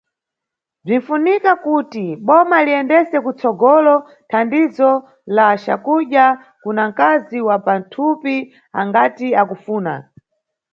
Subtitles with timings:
[0.85, 3.95] Bzinʼfunika kuti boma liyendese kutsogolo
[4.29, 4.91] thandizo
[5.35, 6.25] la cakudya
[6.63, 8.35] kuna nkazi wa pathupi
[8.79, 9.93] angati akufuna.